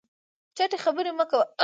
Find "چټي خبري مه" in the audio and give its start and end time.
0.57-1.25